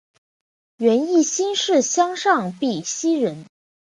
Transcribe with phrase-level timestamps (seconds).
[0.77, 3.45] 袁翼新市乡上碧溪人。